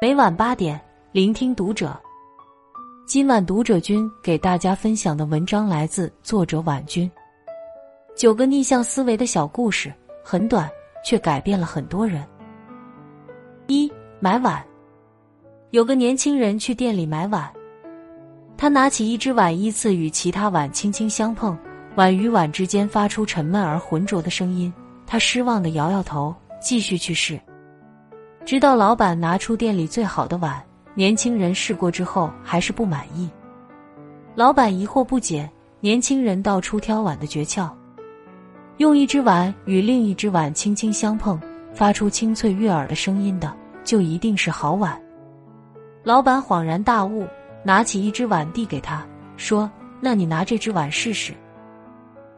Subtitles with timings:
[0.00, 2.00] 每晚八点，聆听读者。
[3.04, 7.10] 今晚读者君给大家分享的文章来自作者婉君。
[8.14, 9.92] 九个逆向思维的小故事，
[10.22, 10.70] 很短，
[11.04, 12.24] 却改变了很多人。
[13.66, 14.64] 一买碗，
[15.70, 17.52] 有个年轻人去店里买碗，
[18.56, 21.58] 他拿起一只碗，依次与其他碗轻轻相碰，
[21.96, 24.72] 碗与碗之间发出沉闷而浑浊的声音。
[25.08, 27.36] 他失望的摇摇头，继续去试。
[28.48, 30.58] 直到老板拿出店里最好的碗，
[30.94, 33.28] 年轻人试过之后还是不满意。
[34.34, 35.46] 老板疑惑不解，
[35.80, 37.68] 年轻人道出挑碗的诀窍：
[38.78, 41.38] 用一只碗与另一只碗轻轻相碰，
[41.74, 44.98] 发出清脆悦耳的声音的，就一定是好碗。
[46.02, 47.26] 老板恍然大悟，
[47.62, 51.34] 拿起一只碗递给他，说：“那你拿这只碗试试。”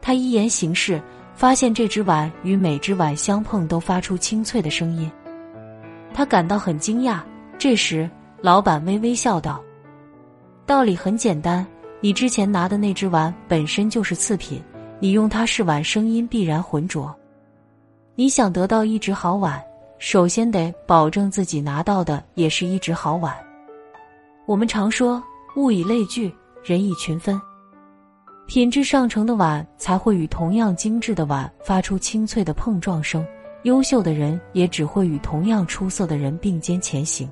[0.00, 1.02] 他一言行事，
[1.34, 5.12] 发现这只碗与每只碗相碰都发出清脆的声音。
[6.12, 7.20] 他感到很惊讶。
[7.58, 8.08] 这时，
[8.40, 9.60] 老板微微笑道
[10.64, 11.66] ：“道理很简单，
[12.00, 14.62] 你之前拿的那只碗本身就是次品，
[15.00, 17.12] 你用它试碗，声音必然浑浊。
[18.14, 19.60] 你想得到一只好碗，
[19.98, 23.34] 首先得保证自己拿到的也是一只好碗。
[24.46, 25.22] 我们常说
[25.56, 27.40] ‘物以类聚，人以群分’，
[28.46, 33.26] 品质上乘的碗才会与同样精致的碗发出清脆的碰撞声。”
[33.62, 37.30] 优秀的人也只会与同样出色的人并肩前行。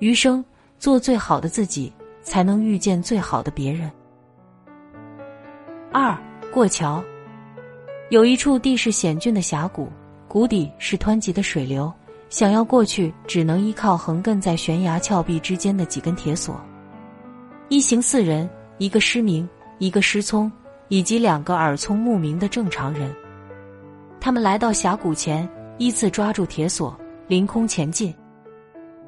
[0.00, 0.44] 余生
[0.78, 1.92] 做最好的自己，
[2.22, 3.90] 才能遇见最好的别人。
[5.92, 6.18] 二
[6.52, 7.02] 过桥，
[8.10, 9.88] 有一处地势险峻的峡谷，
[10.26, 11.92] 谷底是湍急的水流，
[12.28, 16.60] 想要过去，只能依靠横亘在悬崖峭壁之间的几根铁索。
[17.68, 19.48] 一行四人，一个失明，
[19.78, 20.50] 一个失聪，
[20.88, 23.14] 以及两个耳聪目明的正常人。
[24.24, 28.14] 他们来到峡谷前，依次抓住铁索，凌空前进。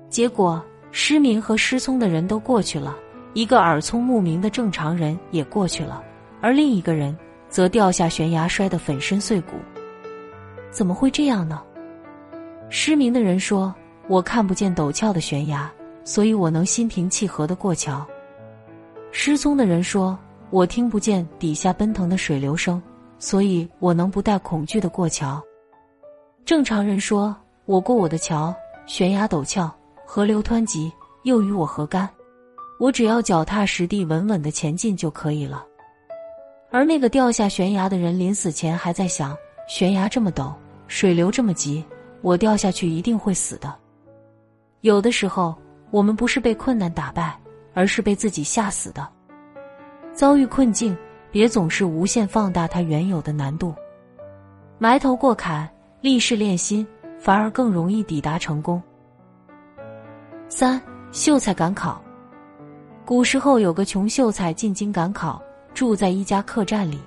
[0.09, 2.97] 结果，失明和失聪的人都过去了，
[3.33, 6.03] 一个耳聪目明的正常人也过去了，
[6.41, 7.17] 而另一个人
[7.49, 9.53] 则掉下悬崖，摔得粉身碎骨。
[10.73, 11.63] 怎么会这样呢？
[12.69, 13.73] 失明的人说
[14.11, 15.71] ：“我看不见陡峭的悬崖，
[16.03, 18.05] 所以我能心平气和的过桥。”
[19.13, 20.19] 失聪的人说
[20.51, 22.83] ：“我听不见底下奔腾的水流声。”
[23.25, 25.43] 所以我能不带恐惧的过桥。
[26.45, 28.55] 正常人说：“我过我的桥，
[28.85, 29.75] 悬崖陡峭，
[30.05, 30.93] 河流湍急，
[31.23, 32.07] 又与我何干？
[32.79, 35.65] 我只要脚踏实地，稳稳的前进就可以了。”
[36.71, 39.35] 而那个掉下悬崖的人，临死前还在想：
[39.67, 40.53] 悬崖这么陡，
[40.87, 41.83] 水流这么急，
[42.21, 43.75] 我掉下去一定会死的。
[44.83, 45.55] 有的时候，
[45.91, 47.35] 我们不是被困难打败，
[47.73, 49.09] 而是被自己吓死的。
[50.13, 50.95] 遭遇困境。
[51.35, 53.75] 别总是无限放大它原有的难度，
[54.79, 55.69] 埋头过坎，
[56.01, 56.87] 立誓练心，
[57.19, 58.81] 反而更容易抵达成功。
[60.49, 60.81] 三
[61.11, 62.01] 秀才赶考，
[63.05, 65.43] 古时候有个穷秀才进京赶考，
[65.75, 67.01] 住在一家客栈里。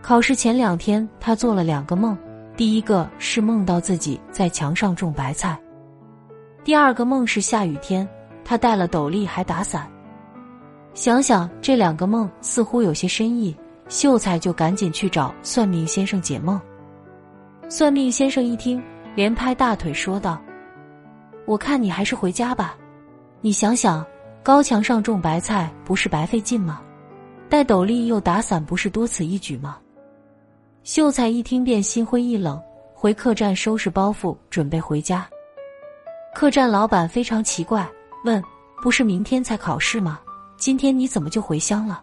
[0.00, 2.16] 考试前两天，他做了两个梦，
[2.56, 5.58] 第一个是梦到自己在墙上种白菜，
[6.62, 8.08] 第二个梦是下雨天，
[8.44, 9.90] 他带了斗笠还打伞。
[10.96, 13.54] 想想这两个梦似乎有些深意，
[13.86, 16.58] 秀才就赶紧去找算命先生解梦。
[17.68, 18.82] 算命先生一听，
[19.14, 20.40] 连拍大腿说道
[21.44, 22.74] ：“我看你还是回家吧。
[23.42, 24.04] 你想想，
[24.42, 26.80] 高墙上种白菜不是白费劲吗？
[27.50, 29.76] 戴斗笠又打伞不是多此一举吗？”
[30.82, 32.58] 秀才一听便心灰意冷，
[32.94, 35.28] 回客栈收拾包袱准备回家。
[36.34, 37.86] 客栈老板非常奇怪，
[38.24, 38.42] 问
[38.80, 40.20] ：“不是明天才考试吗？”
[40.56, 42.02] 今天你怎么就回乡了？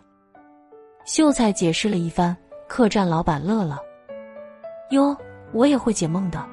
[1.05, 2.35] 秀才解释了一番，
[2.67, 3.79] 客栈老板乐了。
[4.91, 5.15] 哟，
[5.51, 6.45] 我也会解梦的，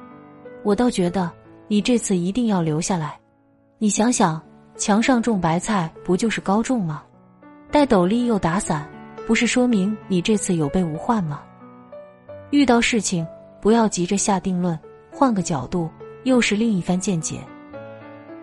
[0.63, 1.31] 我倒觉得
[1.67, 3.19] 你这次一定要留下来。
[3.77, 4.41] 你想想，
[4.75, 7.03] 墙上种白菜不就是高中吗？
[7.71, 8.89] 戴斗笠又打伞，
[9.27, 11.43] 不是说明你这次有备无患吗？
[12.49, 13.25] 遇到事情
[13.61, 14.77] 不要急着下定论，
[15.11, 15.87] 换个角度，
[16.23, 17.39] 又是另一番见解。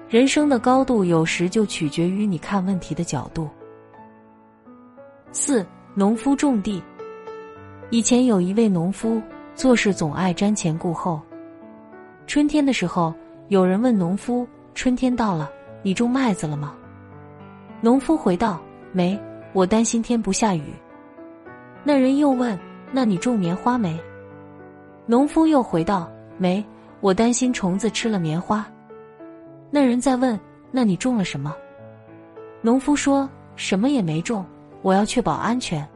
[0.08, 3.46] 人生的高度有时就取决于你看问题的角度。
[5.32, 6.82] 四农夫种地，
[7.90, 9.20] 以前有一位农夫
[9.54, 11.20] 做事总爱瞻前顾后。
[12.26, 13.12] 春天的时候，
[13.48, 15.50] 有人问农夫：“春天到了，
[15.82, 16.74] 你种麦子了吗？”
[17.82, 18.58] 农夫回道
[18.92, 19.18] ：“没，
[19.52, 20.72] 我担心天不下雨。”
[21.84, 22.58] 那人又问
[22.92, 24.00] ：“那你种棉花没？”
[25.04, 26.64] 农夫又回道：“没，
[27.00, 28.66] 我担心虫子吃了棉花。”
[29.70, 30.38] 那人在问
[30.70, 31.54] ：“那你种了什么？”
[32.62, 34.44] 农夫说：“什么也没种，
[34.82, 35.86] 我要确保安全。”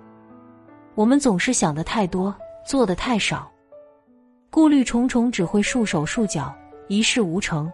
[0.95, 2.35] 我们总是想的太多，
[2.67, 3.51] 做的太少，
[4.51, 6.55] 顾虑重重，只会束手束脚，
[6.87, 7.73] 一事无成。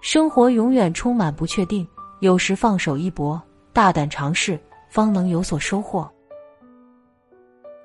[0.00, 1.86] 生活永远充满不确定，
[2.20, 3.40] 有时放手一搏，
[3.72, 4.58] 大胆尝试，
[4.88, 6.10] 方能有所收获。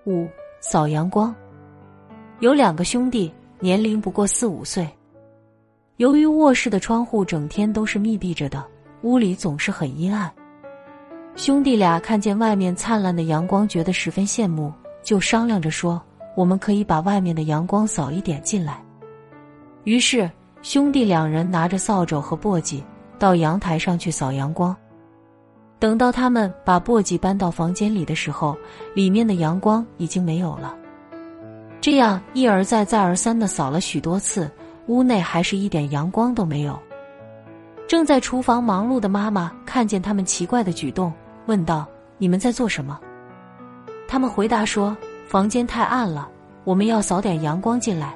[0.06, 0.28] 五
[0.62, 1.36] 扫阳光。
[2.40, 4.90] 有两个兄弟，年龄不过四五岁。
[6.01, 8.65] 由于卧室的窗户整天都是密闭着的，
[9.03, 10.31] 屋里总是很阴暗。
[11.36, 16.01] 兄弟俩看见外面灿烂的阳光，觉得十分羡慕，就商量着说
[16.36, 18.83] ：“我们可以把外面的阳光扫一点进来。”
[19.86, 20.27] 于是，
[20.63, 22.81] 兄弟两人拿着扫帚和簸箕
[23.19, 24.75] 到阳台上去扫阳光。
[25.77, 28.57] 等到他们把簸箕搬到房间里的时候，
[28.95, 30.75] 里面的阳光已经没有了。
[31.80, 34.50] 这样一而再、再而三的扫了许多次，
[34.92, 36.78] 屋内还是一点阳光都没有。
[37.88, 41.14] 正在厨房忙碌的妈妈看见他们奇怪的举动，
[41.46, 41.88] 问道
[42.20, 43.00] ：“你们在做什么？”
[44.06, 44.96] 他们回答说
[45.26, 46.30] ：“房间太暗了，
[46.66, 48.14] 我们要扫点阳光进来。”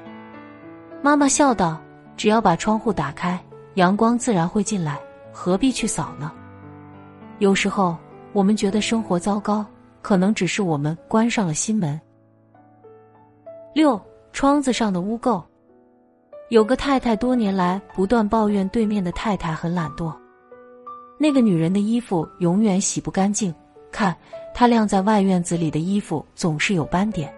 [1.02, 1.80] 妈妈笑道
[2.14, 3.40] ：“只要把窗户打开，
[3.76, 5.00] 阳光自然会进来，
[5.32, 6.30] 何必去扫呢？”
[7.40, 7.96] 有时候
[8.34, 9.64] 我们觉得生活糟糕，
[10.02, 11.98] 可能只是我们关上了心门。
[13.72, 13.98] 六
[14.34, 15.42] 窗子上的污垢。
[16.48, 20.14] 有个太太多年来不断抱怨对面的太太很懒惰，
[21.18, 23.52] 那个女人的衣服永远洗不干净，
[23.90, 24.16] 看
[24.54, 27.34] 她晾在外院子里的衣服总是有斑点。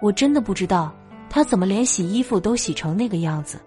[0.00, 0.90] 我真的不知道
[1.28, 3.60] 她怎么连洗衣服都洗成那个样子。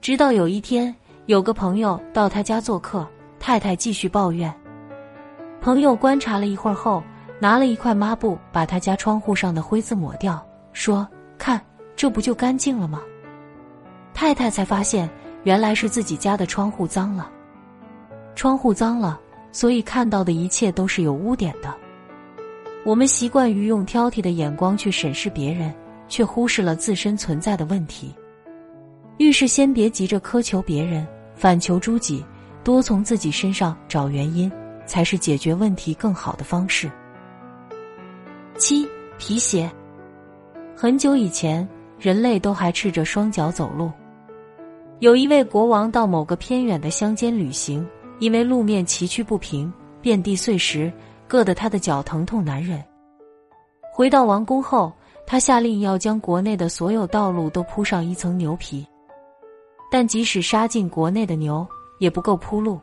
[0.00, 0.92] 直到有一天，
[1.26, 3.06] 有个朋友到他家做客，
[3.38, 4.52] 太太继续抱怨。
[5.60, 7.00] 朋友观察了一会儿后，
[7.38, 11.06] 拿了一块抹布，把他家窗户上的灰渍抹掉，说
[11.38, 11.60] ：“看，
[11.94, 13.00] 这不就干净了吗？”
[14.16, 15.08] 太太才发现，
[15.44, 17.30] 原来是自己家的窗户脏了。
[18.34, 19.20] 窗户脏了，
[19.52, 21.72] 所以看到的一切都是有污点的。
[22.82, 25.70] 我们习惯于用挑剔的眼光去审视别人，
[26.08, 28.14] 却忽视了自身存在的问题。
[29.18, 32.24] 遇事先别急着苛求别人，反求诸己，
[32.64, 34.50] 多从自己身上找原因。
[34.86, 36.88] 才是解决问题更好的方式。
[38.56, 39.68] 七皮鞋。
[40.76, 41.68] 很久以前，
[41.98, 43.90] 人类都还赤着双脚走路。
[45.00, 47.86] 有一位国王到某个偏远的乡间旅行，
[48.18, 50.92] 因为路面崎岖不平，遍地碎石，
[51.28, 52.82] 硌得他的脚疼痛难忍。
[53.92, 54.92] 回到王宫后，
[55.26, 58.86] 他下令要将国内的所有道路都铺上一层牛皮，
[59.90, 61.66] 但即使杀进国内的牛，
[61.98, 62.80] 也不够铺路。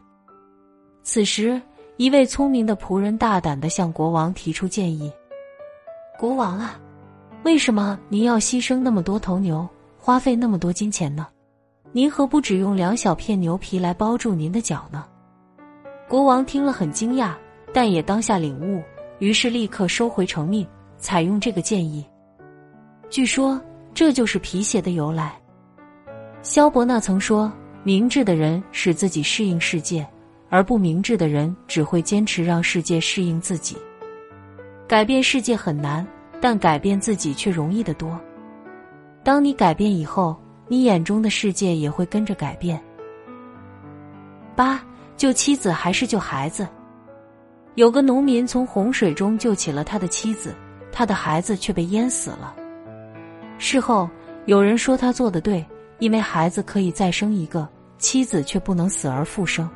[1.03, 1.61] 此时。
[1.97, 5.13] 一位聪明的仆人大胆的向国王提出建议
[6.17, 6.79] ：“国王啊，
[7.43, 9.65] 为什么您要牺牲那么多头牛，
[9.99, 11.27] 花费那么多金钱呢？
[11.93, 15.05] 您何不只用两小片牛皮来包住您的脚呢？”
[16.09, 17.31] 国王听了很惊讶，
[17.73, 18.83] 但也当下领悟，
[19.19, 20.67] 于是立刻收回成命，
[20.97, 22.05] 采用这个建议。
[23.09, 23.61] 据说
[23.93, 25.33] 这就是皮鞋的由来。
[26.41, 27.49] 萧伯纳曾说
[27.83, 30.05] ：“明智的人使自己适应世界。”
[30.49, 33.75] 而不明智的人只会坚持让世界适应自己。
[34.87, 36.05] 改变世界很难，
[36.39, 38.21] 但改变自己却容易得多。
[39.23, 40.39] 当你改变以后，
[40.73, 42.81] 你眼中的世界也会跟着改变。
[44.55, 44.83] 八
[45.15, 46.67] 救妻子还是救孩子？
[47.75, 50.55] 有个农民从洪水中救起了他的妻子，
[50.91, 52.55] 他的孩子却被淹死了。
[53.59, 54.09] 事后
[54.47, 55.63] 有人说他做的对，
[55.99, 59.69] 因为孩子可以再生一个，妻子却不能死而复生。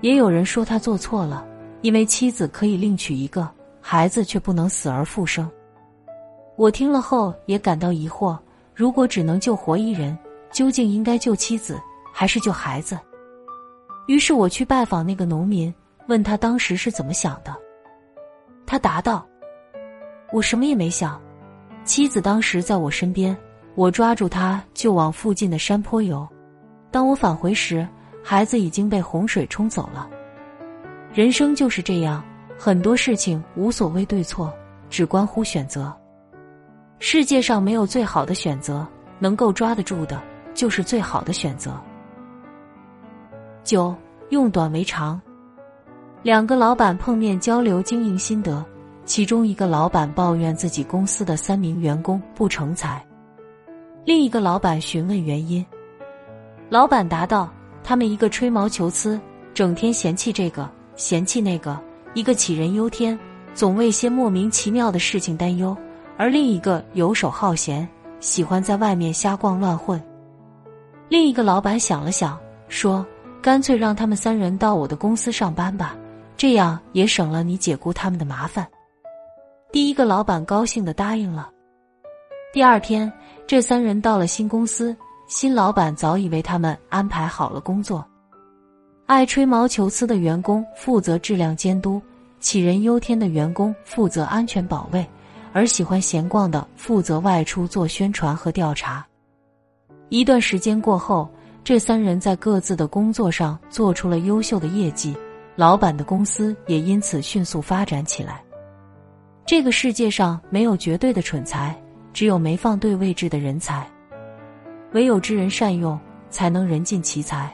[0.00, 1.44] 也有人说他做错了，
[1.82, 3.50] 因为妻子可以另娶一个，
[3.80, 5.50] 孩子却不能死而复生。
[6.54, 8.38] 我听了后也感到疑惑：
[8.78, 10.16] 如果只能救活一人，
[10.52, 11.76] 究竟应该救妻子
[12.12, 12.96] 还是救孩子？
[14.06, 15.74] 于是我去拜访那个农民，
[16.06, 17.52] 问他当时是怎么想的。
[18.64, 19.26] 他答道
[20.32, 21.20] ：“我什么也没想，
[21.82, 23.36] 妻子当时在我身边，
[23.74, 26.24] 我抓住她就往附近的山坡游。
[26.92, 27.84] 当我返回时。”
[28.20, 30.06] 孩子已经被洪水冲走了。
[31.14, 32.22] 人生就是这样，
[32.58, 34.52] 很多事情无所谓对错，
[34.90, 35.96] 只关乎选择。
[37.00, 38.86] 世界上没有最好的选择，
[39.18, 40.20] 能够抓得住的，
[40.52, 41.72] 就是最好的选择。
[43.62, 43.94] 九
[44.30, 45.20] 用短为长。
[46.22, 48.64] 两个老板碰面交流经营心得，
[49.04, 53.04] 其中一个老板抱怨自己公司的三名员工不成才，
[54.04, 55.64] 另一个老板询问原因，
[56.68, 57.48] 老板答道。
[57.84, 59.18] 他们一个吹毛求疵，
[59.54, 61.74] 整天嫌弃这个嫌弃那个；
[62.12, 63.18] 一个杞人忧天，
[63.54, 65.74] 总为些莫名其妙的事情担忧；
[66.18, 70.02] 而另一个游手好闲，喜欢在外面瞎逛乱混。
[71.08, 72.36] 另一个老板想了想，
[72.68, 73.06] 说
[73.40, 75.96] ：“干脆让他们三人到我的公司上班吧，
[76.36, 78.66] 这样也省了你解雇他们的麻烦。”
[79.70, 81.50] 第一个老板高兴的答应了。
[82.52, 83.10] 第二天，
[83.46, 84.94] 这三人到了新公司。
[85.28, 88.04] 新老板早已为他们安排好了工作。
[89.04, 92.00] 爱吹毛求疵的员工负责质量监督，
[92.40, 95.06] 杞人忧天的员工负责安全保卫，
[95.52, 99.06] 而喜欢闲逛的负责外出做宣传和调查。
[100.08, 101.28] 一段时间过后，
[101.62, 105.16] 这三人在各自的工作上做出了优秀的业绩，
[105.54, 108.42] 老板的公司也因此迅速发展起来。
[109.44, 111.74] 这个世界上没有绝对的蠢材，
[112.12, 113.86] 只有没放对位置的人才。
[114.92, 115.98] 唯有知人善用，
[116.30, 117.50] 才能人尽其才。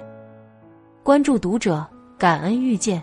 [1.02, 1.84] 关注读者，
[2.16, 3.02] 感恩遇见。